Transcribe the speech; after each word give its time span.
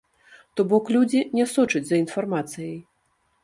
То 0.57 0.65
бок 0.71 0.89
людзі 0.95 1.21
не 1.41 1.45
сочаць 1.53 1.85
за 1.93 2.03
інфармацыяй. 2.07 2.77